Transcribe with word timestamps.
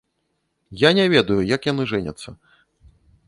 Я 0.83 0.89
не 0.99 1.05
ведаю, 1.15 1.37
як 1.55 1.69
яны 1.71 1.83
жэняцца. 1.93 2.29